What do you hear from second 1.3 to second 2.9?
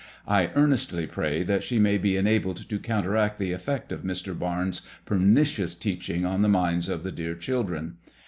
that she may be enabled to